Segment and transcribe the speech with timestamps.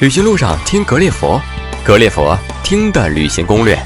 [0.00, 1.38] 旅行路上听格列佛，
[1.84, 3.78] 格列佛听的旅行攻略。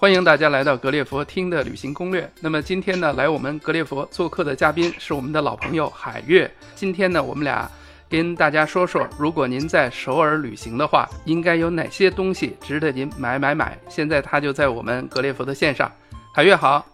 [0.00, 2.28] 欢迎大家来到格列佛听的旅行攻略。
[2.40, 6.52] 那么今天呢，来我们格列佛做客的嘉宾是我们的老朋友海月。
[6.74, 7.70] 今天呢，我们俩
[8.10, 13.78] 跟大家说说，如果您在首尔旅行的话，应该有哪些东西值得您买买买。
[13.88, 15.88] 现在他就在我们格列佛的线上，
[16.34, 16.84] 海月好。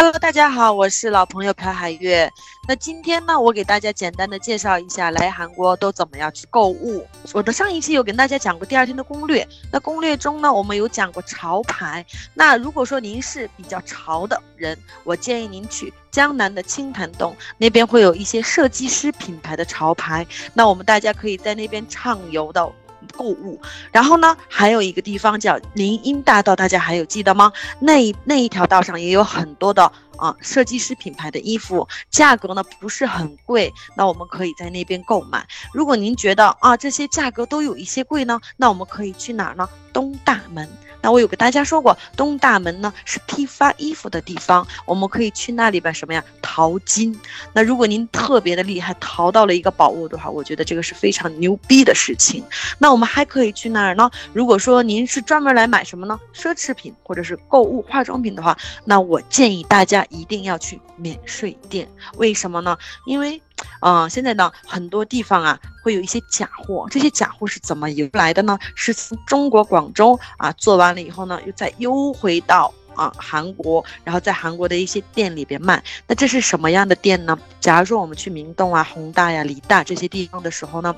[0.00, 2.30] Hello，大家好，我是老朋友朴海月。
[2.68, 7.04] 那今天呢，我给大家简单的介绍一下来韩国都怎么样去购物。
[7.32, 12.06] 我的上一期有跟大家讲过第二天的攻略，那攻略中呢，我们有讲过潮牌。
[12.32, 20.24] 那如果说您是比较潮的人，我建议您去江南的青潭洞那边会有一些设计师品牌的潮牌，
[20.54, 22.72] 那我们大家可以在那边畅游的。
[23.18, 27.52] 购物，然后呢，还有一个地方叫林荫大道，大家还有记得吗？
[27.80, 35.46] 那那一条道上也有很多的啊设计师品牌的衣服，价格呢不是很贵，那我们可以在那边购买。
[35.72, 39.68] 如果您觉得啊这些价格都有一些贵呢，那我们可以去哪儿呢？
[39.92, 40.68] 东大门。
[41.00, 47.18] 那我有跟大家说过，东大门呢是批发衣服的地方，我们可以去那里边什么呀淘金。
[47.52, 52.44] 那如果您特别的厉害，淘到了一个宝物的话，我觉得这个是非常牛逼的事情。
[52.78, 54.10] 那我们还可以去哪儿呢？
[54.32, 56.18] 如果说您是专门来买什么呢？
[56.34, 61.88] 奢侈品或者是购物化妆品的话，那我建议大家一定要去免税店。
[62.16, 62.76] 为什么呢？
[63.06, 63.40] 因为。
[63.80, 68.56] 嗯，现在呢，很多地方啊会有一些假货，这些假货是怎么邮来的呢？
[68.76, 75.82] 是从中国广州啊做完了以后呢，又再邮回到啊韩国，然后在韩国的一些店里边卖。
[76.06, 77.38] 那这是什么样的店呢？
[77.60, 80.94] 假如说我们去明洞啊、宏大呀、梨大这些地方的时候呢？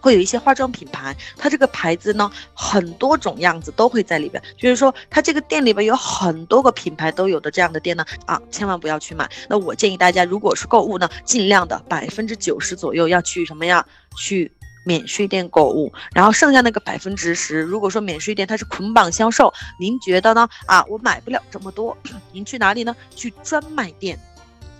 [0.00, 4.42] 会有一些化妆品牌，它这个牌子呢，很多种样子都会在里边。
[4.56, 9.30] 就是说，它这个店里边有很多个品牌都有的这样的店呢，啊，千万不要去买。
[9.50, 13.86] 那我建议大家，如果是购物呢，尽量的百分之九十左右要去什么呀？
[14.16, 14.50] 去
[14.86, 15.92] 免税店购物。
[16.14, 20.48] 然后剩下那个百分之十，如果说免税店它是捆绑销售，您觉得呢？
[20.66, 21.94] 啊，我买不了这么多，
[22.32, 22.94] 您去哪里呢？
[23.14, 24.16] 去专卖店，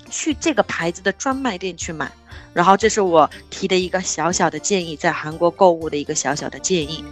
[0.08, 2.10] 去这个牌子的专卖店去买。
[2.52, 7.04] 然后，这是我提的一个小小的建议，在韩国购物的一个小小的建议。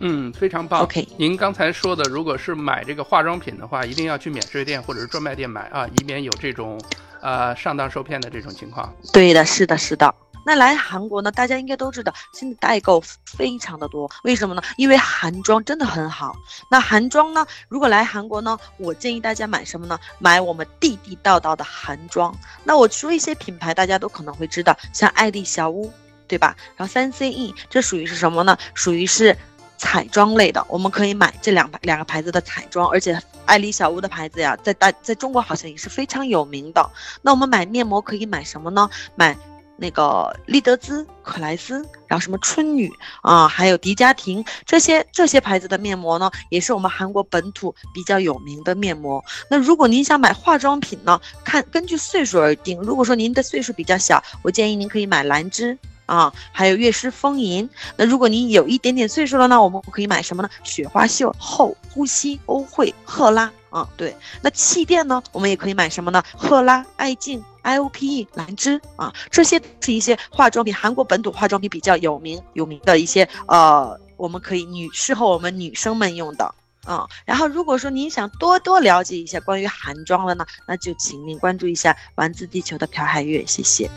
[0.00, 0.82] 嗯，非常棒。
[0.82, 6.80] OK，您刚才说的，如果是买这个化妆品的话，一定要去免税店或者是专卖店买啊，以免有这种
[7.20, 8.94] 呃上当受骗的这种情况。
[9.12, 10.14] 对的，是的，是的。
[10.46, 11.30] 那来韩国呢？
[11.30, 13.02] 大家应该都知道，现在代购
[13.36, 14.10] 非常的多。
[14.24, 14.62] 为什么呢？
[14.78, 16.34] 因为韩妆真的很好。
[16.70, 17.46] 那韩妆呢？
[17.68, 19.98] 如果来韩国呢，我建议大家买什么呢？
[20.18, 22.34] 买我们地地道道的韩妆。
[22.64, 25.92] 那我说一些品牌，大家都可能会知道，像爱丽小屋，
[26.26, 26.56] 对吧？
[26.76, 28.56] 然后三 CE，这属于是什么呢？
[28.72, 29.36] 属于是
[29.78, 30.62] 彩妆类的。
[30.68, 36.90] 我们可以买这两两个牌子的彩妆，而且爱丽小屋的牌子呀，在大在中国好像也是非常有名的。
[37.22, 38.90] 那我们买面膜可以买什么呢？
[39.14, 39.34] 买。
[39.80, 41.74] 那个丽德姿、可莱斯，
[42.08, 49.24] 然后什么春女啊，还有迪佳婷这些这些牌子的面膜呢，也是我们韩国本土比较有名的面膜。
[49.48, 52.80] 那如果您想买化妆品呢，看根据岁数而定。
[52.80, 57.68] 如果说您的岁数比较小，我建议您可以买兰芝啊，还有悦诗风吟。
[57.96, 60.48] 那如果您有一点点岁数了呢，我们可以买什么呢？
[60.64, 64.16] 雪花秀、后呼吸、欧惠、赫拉啊，对。
[64.40, 66.24] 那气垫呢，我们也可以买什么呢？
[66.34, 67.44] 赫拉、爱静。
[67.60, 76.54] I O P E 兰芝啊，这些是一些化妆品，韩国本土化妆品比较有名有名的一些呃，我们可以女适合我们女生们用的
[76.86, 77.06] 啊。
[77.26, 83.90] 然后如果说您想多多了解一下关于韩妆了呢，那就请您关注一下丸子地球的朴海月，谢谢。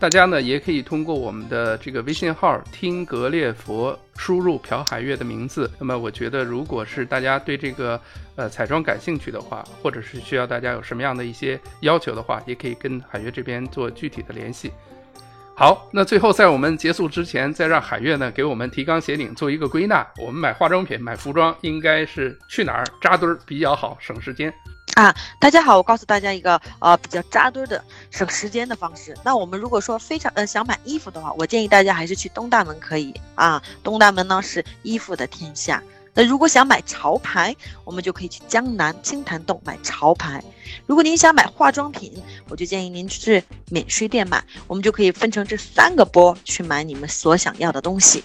[0.00, 5.70] 大家呢也可以通过我们的这个微信号听格列佛，输入朴海月的名字。
[5.78, 8.00] 那么我觉得，如果是大家对这个
[8.34, 14.72] 呃彩妆感兴趣的话，或者是需要大家有什么样的一些要求的话，也可以跟海月这边做具体的联系。
[15.54, 20.06] 好，那最后在我们结束之前，再让海月呢给我们提纲挈领做一个归纳。
[20.16, 24.50] 我们买化妆品、买服装，应该是去哪儿扎堆儿比较好，省时间。
[24.94, 29.16] 啊，大家好，我告诉大家一个呃比较扎堆的省时间的方式。
[29.24, 33.62] 那我们如果说非常呃想买衣服的话，我建议大家还是去东大门可以啊。
[33.82, 35.82] 东大门呢是衣服的天下。
[36.12, 37.54] 那如果想买潮牌，
[37.84, 40.42] 我们就可以去江南青潭洞买潮牌。
[40.84, 42.12] 如果您想买化妆品，
[42.48, 44.42] 我就建议您去免税店买。
[44.66, 48.24] 我们就可以分成这三个波去买你们所想要的东西。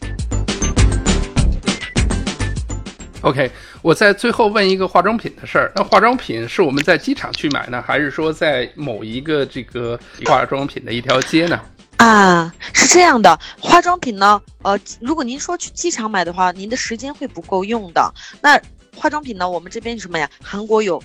[3.26, 3.50] OK，
[3.82, 5.72] 我在最后问一个化妆品的事儿。
[5.76, 11.60] 那化妆品是我们在机场去买呢，还是说在某一个这个化妆品的一条街呢？
[11.98, 18.14] 啊，是这样的，化妆品呢，呃，如果您说去机场买的话，您的时间会不够用的。
[18.42, 18.62] 那
[18.96, 20.30] 化妆品呢，我们这边什么呀？
[20.40, 21.02] 韩国有。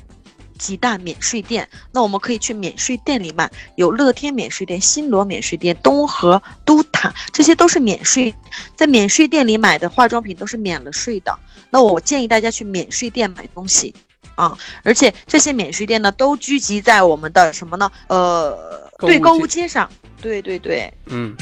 [0.60, 8.34] 几大免税店，那我们可以去免税店里买，有乐天免税店、新罗免税店、东河、都塔，这些都是免税，
[8.76, 11.36] 在免税店里买的化妆品都是免了税的。
[11.70, 13.94] 那我建议大家去免税店买东西
[14.34, 17.90] 啊，而且这些免税店呢都聚集在我们的什么呢？
[18.08, 19.90] 呃，对，购物街上，
[20.20, 21.34] 对对对，嗯。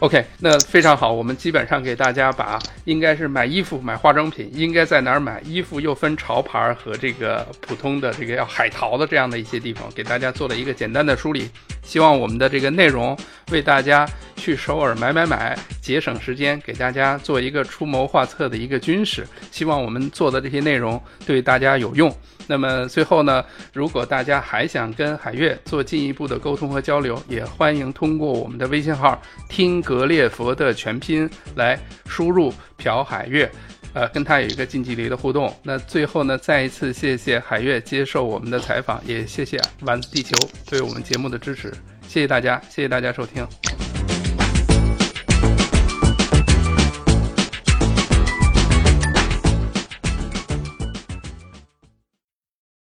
[0.00, 1.12] OK，那非常好。
[1.12, 11.48] 我们基本上给大家把应该是买衣服、买化妆品，应该在哪儿买衣服，又分潮牌和这个普通的这个要海淘的这样的一些地方，给大家做了一个简单的梳理。
[11.82, 13.16] 希望我们的这个内容
[13.50, 19.26] 为大家去首尔买买买节省时间，给大家做一个出谋划策的一个军事。
[19.50, 22.14] 希望我们做的这些内容对大家有用。
[22.48, 32.52] 那么最后呢，如果大家还想跟海月做进一步的沟通和交流，也欢迎通过我们的微信号“听格列佛”的全拼来输入
[32.82, 33.50] “朴海月”，
[33.94, 35.54] 呃，跟他有一个近距离的互动。
[35.62, 40.36] 那最后呢，再一次谢谢海月接受我们的采访，也谢谢丸子地球
[40.66, 41.72] 对我们节目的支持。
[42.08, 43.46] 谢谢大家，谢谢大家收听。